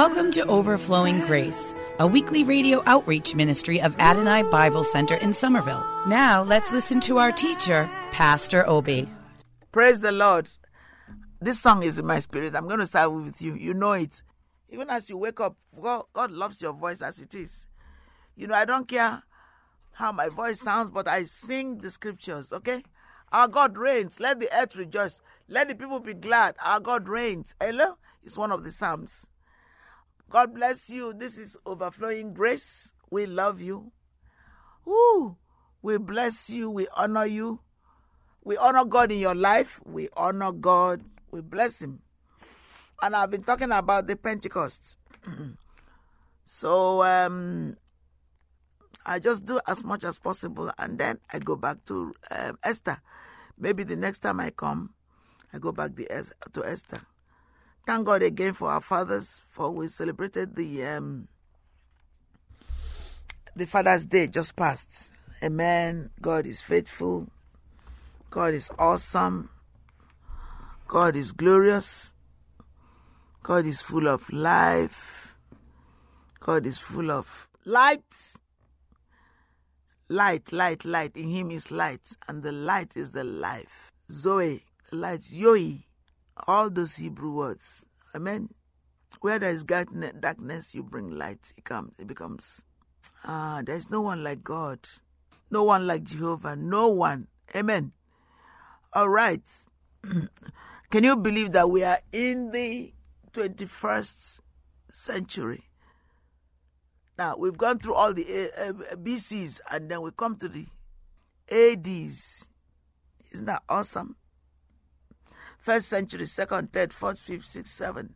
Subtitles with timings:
[0.00, 5.84] Welcome to Overflowing Grace, a weekly radio outreach ministry of Adonai Bible Center in Somerville.
[6.06, 9.06] Now let's listen to our teacher, Pastor Obi.
[9.72, 10.48] Praise the Lord.
[11.42, 12.56] This song is in my spirit.
[12.56, 13.54] I'm going to start with you.
[13.54, 14.22] You know it.
[14.70, 17.68] Even as you wake up, God, God loves your voice as it is.
[18.36, 19.22] You know, I don't care
[19.92, 22.84] how my voice sounds, but I sing the scriptures, okay?
[23.32, 24.18] Our God reigns.
[24.18, 25.20] Let the earth rejoice.
[25.46, 26.56] Let the people be glad.
[26.64, 27.54] Our God reigns.
[27.60, 27.98] Hello?
[28.24, 29.26] It's one of the Psalms.
[30.30, 31.12] God bless you.
[31.12, 32.94] This is overflowing grace.
[33.10, 33.90] We love you.
[35.82, 36.70] We bless you.
[36.70, 37.58] We honor you.
[38.44, 39.80] We honor God in your life.
[39.84, 41.02] We honor God.
[41.32, 42.02] We bless Him.
[43.02, 44.96] And I've been talking about the Pentecost.
[46.44, 47.76] so um,
[49.04, 53.00] I just do as much as possible, and then I go back to um, Esther.
[53.58, 54.94] Maybe the next time I come,
[55.52, 56.06] I go back the,
[56.52, 57.00] to Esther.
[57.90, 61.26] Thank God again for our fathers, for we celebrated the um,
[63.56, 65.10] the Father's Day just passed.
[65.42, 66.08] Amen.
[66.22, 67.26] God is faithful.
[68.30, 69.50] God is awesome.
[70.86, 72.14] God is glorious.
[73.42, 75.34] God is full of life.
[76.38, 78.36] God is full of light.
[80.08, 81.16] Light, light, light.
[81.16, 83.90] In Him is light, and the light is the life.
[84.08, 85.82] Zoe, light, Yoi,
[86.46, 87.84] all those Hebrew words.
[88.14, 88.50] Amen.
[89.20, 91.52] Where there is darkness, you bring light.
[91.56, 91.98] It comes.
[91.98, 92.62] It becomes.
[93.24, 94.80] Ah, there is no one like God.
[95.50, 96.56] No one like Jehovah.
[96.56, 97.26] No one.
[97.54, 97.92] Amen.
[98.92, 99.42] All right.
[100.90, 102.92] Can you believe that we are in the
[103.32, 104.40] 21st
[104.90, 105.64] century?
[107.18, 110.66] Now, we've gone through all the uh, uh, BCs and then we come to the
[111.50, 112.48] ADs.
[113.32, 114.16] Isn't that awesome?
[115.60, 118.12] First century, second, third, fourth, fifth, sixth, seventh.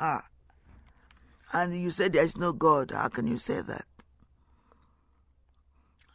[0.00, 0.24] Ah.
[1.52, 2.92] And you say there is no God.
[2.92, 3.86] How can you say that?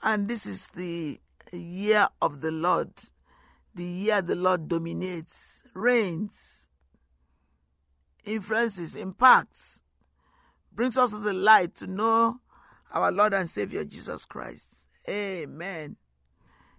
[0.01, 1.19] And this is the
[1.51, 2.91] year of the Lord.
[3.75, 6.67] The year the Lord dominates, reigns,
[8.23, 9.81] influences, impacts,
[10.71, 12.39] brings us to the light to know
[12.91, 14.87] our Lord and Savior Jesus Christ.
[15.09, 15.97] Amen.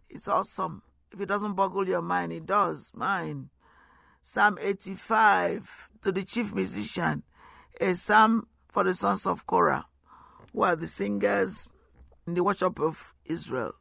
[0.09, 0.82] It's awesome.
[1.14, 3.48] If it doesn't boggle your mind, it does mine.
[4.20, 7.22] Psalm 85 to the chief musician,
[7.80, 9.86] a psalm for the sons of Korah,
[10.52, 11.69] who are the singers
[12.26, 13.75] in the worship of Israel.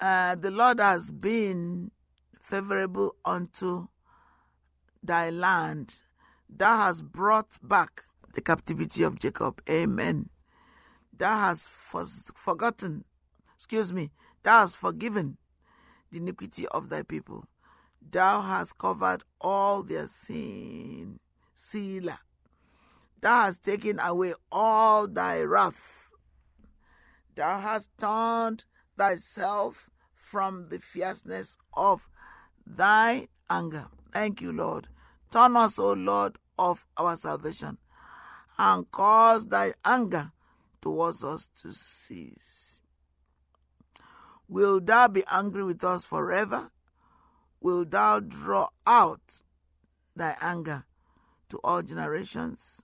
[0.00, 1.90] Uh, the Lord has been
[2.40, 3.88] favorable unto
[5.02, 5.96] thy land.
[6.48, 9.60] Thou hast brought back the captivity of Jacob.
[9.68, 10.28] Amen.
[11.12, 13.04] Thou hast forgotten,
[13.56, 14.12] excuse me,
[14.44, 15.38] thou hast forgiven
[16.16, 17.46] the iniquity of thy people.
[18.10, 21.20] Thou hast covered all their sin.
[21.54, 22.20] Selah.
[23.20, 26.10] Thou hast taken away all thy wrath.
[27.34, 28.64] Thou hast turned
[28.96, 32.08] thyself from the fierceness of
[32.66, 33.86] thy anger.
[34.12, 34.88] Thank you, Lord.
[35.30, 37.78] Turn us, O Lord, of our salvation,
[38.58, 40.32] and cause thy anger
[40.80, 42.80] towards us to cease.
[44.48, 46.70] Will thou be angry with us forever?
[47.60, 49.40] Will thou draw out
[50.14, 50.84] thy anger
[51.48, 52.82] to all generations?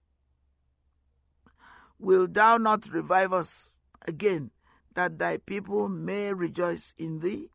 [1.99, 3.78] Will thou not revive us
[4.09, 4.50] again,
[4.95, 7.49] that thy people may rejoice in thee?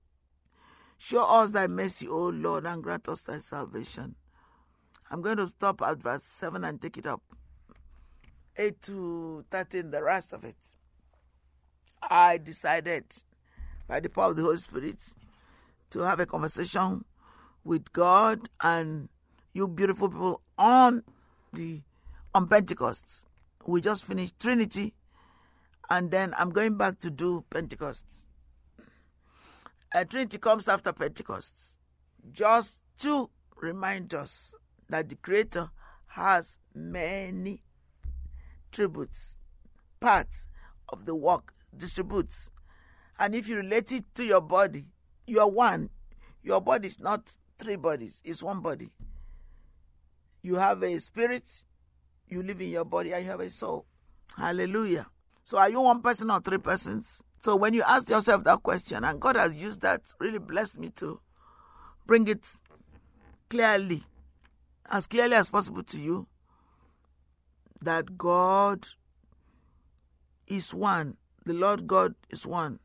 [0.97, 4.15] Show us thy mercy, O Lord, and grant us thy salvation.
[5.11, 7.21] I'm going to stop at verse 7 and take it up.
[8.55, 10.55] 8 to 13, the rest of it.
[12.01, 13.05] I decided
[13.87, 14.97] by the power of the Holy Spirit
[15.91, 17.05] to have a conversation
[17.63, 19.09] with God and
[19.53, 21.03] you beautiful people on
[21.53, 21.81] the
[22.33, 23.25] on Pentecost.
[23.65, 24.93] We just finished Trinity
[25.89, 28.25] and then I'm going back to do Pentecost.
[29.93, 31.75] Uh, Trinity comes after Pentecost.
[32.31, 34.53] Just to remind us
[34.89, 35.69] that the Creator
[36.07, 37.63] has many
[38.71, 39.37] tributes,
[39.99, 40.47] parts
[40.89, 42.51] of the work, distributes.
[43.19, 44.85] And if you relate it to your body,
[45.25, 45.89] you are one.
[46.43, 48.89] Your body is not three bodies, it's one body.
[50.41, 51.65] You have a spirit,
[52.27, 53.85] you live in your body, and you have a soul.
[54.37, 55.07] Hallelujah.
[55.43, 57.23] So are you one person or three persons?
[57.43, 60.89] So when you ask yourself that question, and God has used that, really blessed me
[60.97, 61.19] to
[62.05, 62.45] bring it
[63.49, 64.03] clearly,
[64.91, 66.27] as clearly as possible to you,
[67.81, 68.87] that God
[70.47, 71.17] is one.
[71.45, 72.79] The Lord God is one.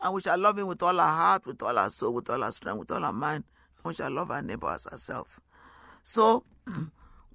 [0.00, 2.42] And we shall love him with all our heart, with all our soul, with all
[2.42, 3.44] our strength, with all our mind.
[3.78, 5.40] And we shall love our neighbor as ourselves.
[6.02, 6.44] So,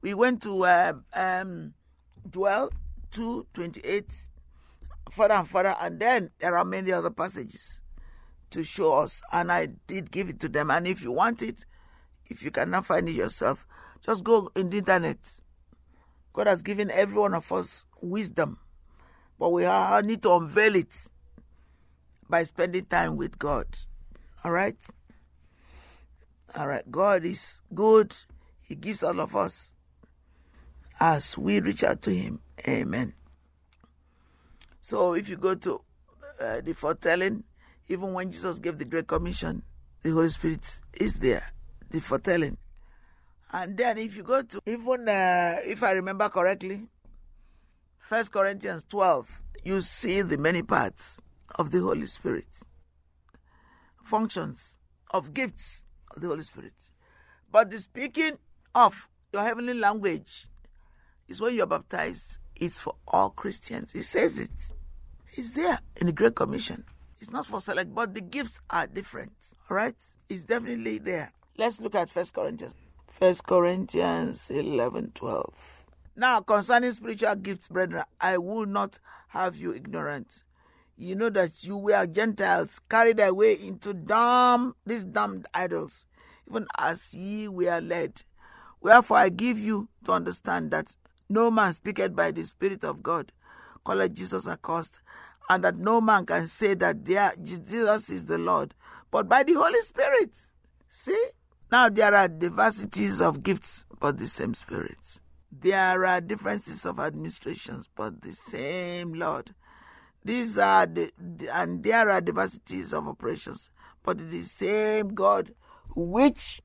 [0.01, 1.73] We went to uh, um,
[2.31, 4.05] 2 28,
[5.11, 7.81] further and further, and then there are many other passages
[8.49, 9.21] to show us.
[9.31, 10.71] And I did give it to them.
[10.71, 11.65] And if you want it,
[12.25, 13.67] if you cannot find it yourself,
[14.03, 15.17] just go in the internet.
[16.33, 18.57] God has given every one of us wisdom,
[19.37, 19.63] but we
[20.03, 20.93] need to unveil it
[22.31, 23.67] by spending time with God.
[24.43, 24.77] All right?
[26.57, 26.89] All right.
[26.89, 28.15] God is good.
[28.61, 29.75] He gives all of us
[30.99, 32.41] as we reach out to Him.
[32.67, 33.13] Amen.
[34.79, 35.81] So if you go to
[36.39, 37.43] uh, the foretelling,
[37.89, 39.61] even when Jesus gave the Great Commission,
[40.01, 41.43] the Holy Spirit is there,
[41.89, 42.57] the foretelling.
[43.51, 46.83] And then if you go to even uh, if I remember correctly,
[47.99, 51.21] First Corinthians 12, you see the many parts
[51.55, 52.47] of the Holy Spirit,
[54.03, 54.77] functions
[55.11, 55.83] of gifts
[56.15, 56.73] of the Holy Spirit.
[57.51, 58.37] But the speaking
[58.73, 60.47] of your heavenly language
[61.27, 62.37] is when you're baptized.
[62.55, 63.95] It's for all Christians.
[63.95, 64.51] It says it.
[65.33, 66.83] It's there in the Great Commission.
[67.19, 69.31] It's not for select, but the gifts are different.
[69.69, 69.95] All right?
[70.29, 71.31] It's definitely there.
[71.57, 72.75] Let's look at First Corinthians.
[73.07, 75.83] First Corinthians 11 12.
[76.15, 78.99] Now, concerning spiritual gifts, brethren, I will not
[79.29, 80.43] have you ignorant.
[81.01, 86.05] You know that you were Gentiles carried away into dumb, these damned idols,
[86.47, 88.21] even as ye were led.
[88.81, 90.95] Wherefore I give you to understand that
[91.27, 93.31] no man speaketh by the Spirit of God,
[93.83, 94.99] calleth Jesus accursed,
[95.49, 98.75] and that no man can say that there, Jesus is the Lord,
[99.09, 100.29] but by the Holy Spirit.
[100.91, 101.29] See?
[101.71, 105.21] Now there are diversities of gifts, but the same Spirit.
[105.51, 109.55] There are differences of administrations, but the same Lord.
[110.23, 111.11] These are the,
[111.51, 113.69] and there are diversities of operations,
[114.03, 115.53] but the same God
[115.95, 116.61] which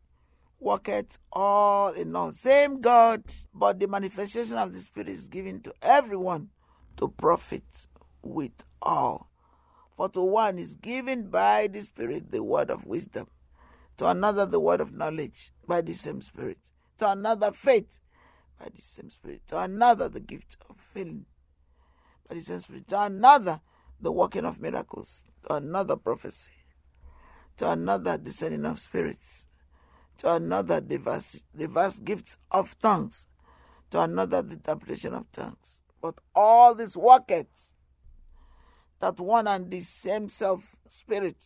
[0.60, 2.32] worketh all in all.
[2.32, 3.24] Same God,
[3.54, 6.50] but the manifestation of the Spirit is given to everyone
[6.96, 7.86] to profit
[8.22, 9.30] with all.
[9.96, 13.28] For to one is given by the Spirit the word of wisdom
[13.96, 16.58] to another the word of knowledge by the same Spirit,
[16.98, 18.00] to another faith
[18.58, 21.26] by the same Spirit, to another the gift of healing
[22.34, 23.60] the same Spirit, to another
[24.00, 26.50] the working of miracles, to another prophecy,
[27.56, 29.48] to another descending of spirits,
[30.18, 33.26] to another diverse, diverse gifts of tongues,
[33.90, 35.80] to another the interpretation of tongues.
[36.00, 37.72] But all these worketh
[39.00, 41.36] that one and the same self spirit,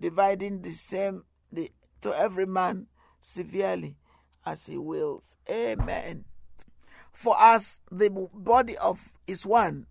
[0.00, 1.70] dividing the same the,
[2.02, 2.86] to every man
[3.20, 3.96] severely
[4.44, 5.36] as he wills.
[5.48, 6.24] Amen.
[7.14, 9.86] For as the body of is one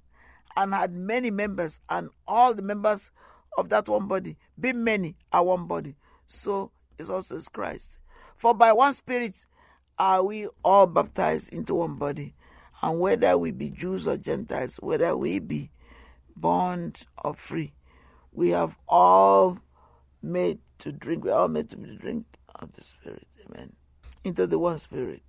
[0.55, 3.09] and had many members, and all the members
[3.57, 5.95] of that one body, being many, are one body,
[6.27, 7.97] so is also Christ.
[8.35, 9.45] For by one Spirit
[9.97, 12.35] are we all baptized into one body,
[12.81, 15.71] and whether we be Jews or Gentiles, whether we be
[16.35, 17.73] bond or free,
[18.31, 19.59] we have all
[20.21, 21.23] made to drink.
[21.23, 22.25] We are all made to drink
[22.55, 23.27] of the Spirit.
[23.45, 23.73] Amen.
[24.23, 25.21] Into the one Spirit.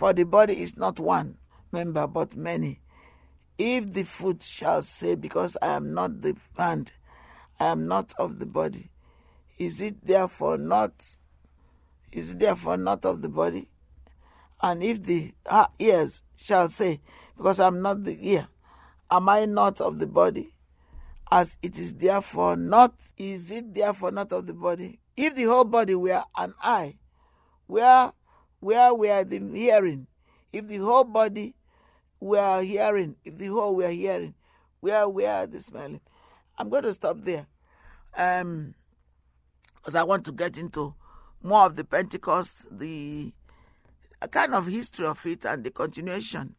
[0.00, 1.36] For the body is not one
[1.72, 2.80] member, but many.
[3.58, 6.92] If the foot shall say, Because I am not the hand,
[7.60, 8.88] I am not of the body,
[9.58, 11.18] is it therefore not?
[12.12, 13.68] Is it therefore not of the body?
[14.62, 15.34] And if the
[15.78, 17.02] ears shall say,
[17.36, 18.48] Because I am not the ear,
[19.10, 20.54] am I not of the body?
[21.30, 25.62] as it is therefore not is it therefore not of the body if the whole
[25.62, 26.96] body were an eye
[27.68, 28.10] where
[28.60, 30.06] where were the hearing
[30.52, 31.54] if the whole body
[32.20, 34.34] were hearing if the whole were hearing
[34.80, 36.00] where we are the smelling?
[36.58, 37.46] I'm going to stop there
[38.16, 38.74] um
[39.76, 40.92] because i want to get into
[41.44, 43.32] more of the pentecost the
[44.28, 46.54] kind of history of it and the continuation.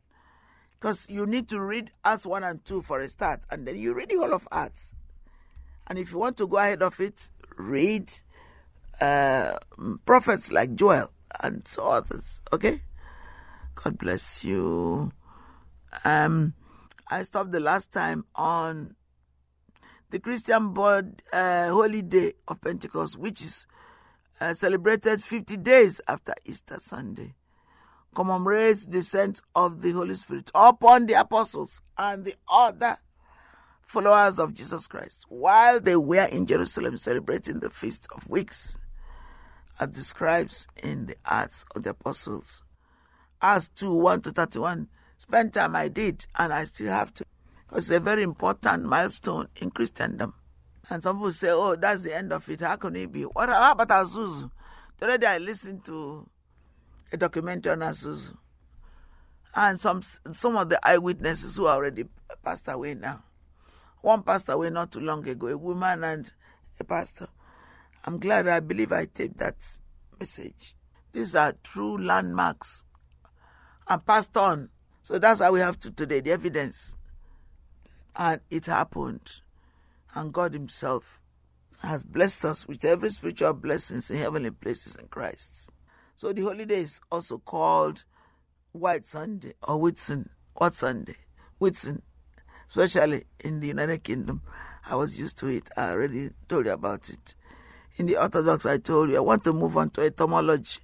[0.80, 3.94] Because you need to read Acts 1 and 2 for a start, and then you
[3.94, 4.96] read the whole of Acts.
[5.88, 8.12] And if you want to go ahead of it, read
[9.00, 9.58] uh,
[10.06, 12.42] prophets like Joel and so others.
[12.54, 12.82] Okay?
[13.76, 15.12] God bless you.
[16.06, 16.54] Um,
[17.10, 18.96] I stopped the last time on
[20.10, 23.66] the Christian board uh, holy day of Pentecost, which is
[24.40, 27.36] uh, celebrated 50 days after Easter Sunday
[28.14, 32.98] commemorates the descent of the Holy Spirit upon the apostles and the other
[33.86, 38.78] followers of Jesus Christ while they were in Jerusalem celebrating the Feast of Weeks,
[39.82, 42.64] as described in the Acts of the Apostles.
[43.42, 44.88] Acts 2 1 to 31.
[45.18, 47.26] Spend time I did, and I still have to.
[47.74, 50.36] It's a very important milestone in Christendom.
[50.90, 52.62] And some people say, oh, that's the end of it.
[52.62, 53.24] How can it be?
[53.24, 54.52] What, about Azusa?
[55.00, 56.28] Day I listened to
[57.12, 58.36] a documentary on Azusa.
[59.56, 62.06] And some some of the eyewitnesses who already
[62.44, 63.24] passed away now.
[64.02, 66.32] One passed away not too long ago, a woman and
[66.80, 67.28] a pastor.
[68.06, 69.56] I'm glad I believe I taped that
[70.20, 70.76] message.
[71.14, 72.84] These are true landmarks
[73.88, 74.70] and passed on.
[75.04, 76.96] So that's how we have to today, the evidence.
[78.16, 79.42] And it happened.
[80.16, 81.20] And God Himself
[81.82, 85.72] has blessed us with every spiritual blessings in heavenly places in Christ.
[86.16, 88.04] So the holiday is also called
[88.72, 90.30] White Sunday or Whitsun.
[90.54, 91.16] What Sunday?
[91.60, 92.02] Whitsun.
[92.68, 94.42] Especially in the United Kingdom.
[94.86, 95.70] I was used to it.
[95.76, 97.36] I already told you about it.
[97.98, 99.18] In the Orthodox, I told you.
[99.18, 100.80] I want to move on to etymology.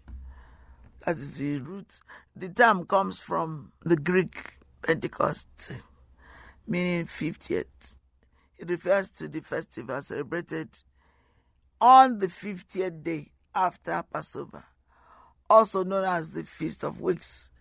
[1.06, 2.00] That is the root.
[2.36, 5.48] The term comes from the Greek Pentecost,
[6.68, 7.96] meaning 50th.
[8.58, 10.70] It refers to the festival celebrated
[11.80, 14.66] on the 50th day after Passover,
[15.50, 17.52] also known as the Feast of Weeks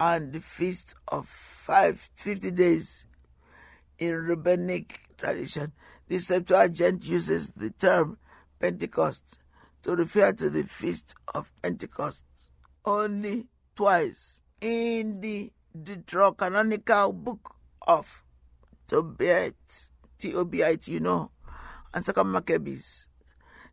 [0.00, 3.06] and the Feast of Five, 50 Days
[3.98, 5.72] in rabbinic tradition.
[6.08, 8.18] The Septuagint uses the term
[8.62, 9.42] Pentecost
[9.82, 12.24] to refer to the Feast of Pentecost
[12.84, 17.56] only twice in the Deuterocanonical book
[17.88, 18.22] of
[18.86, 19.56] Tobit,
[20.16, 21.32] T-O-B-I-T, you know,
[21.92, 23.08] and Second Maccabees.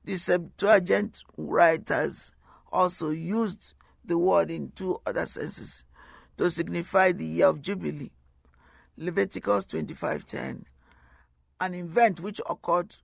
[0.05, 2.31] The Septuagint writers
[2.72, 5.86] also used the word in two other senses
[6.38, 8.12] to signify the year of Jubilee.
[8.98, 10.65] Leviticus 25:10,
[11.62, 12.96] an event which occurred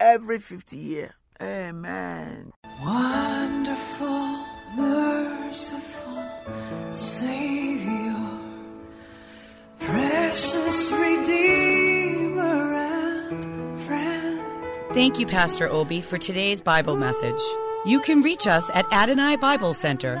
[0.00, 1.14] every 50 year.
[1.40, 2.52] Amen.
[2.82, 6.24] Wonderful, merciful
[6.92, 8.16] Savior,
[9.78, 14.40] precious Redeemer and friend.
[14.92, 17.40] Thank you, Pastor Obi, for today's Bible message.
[17.86, 20.20] You can reach us at Adonai Bible Center,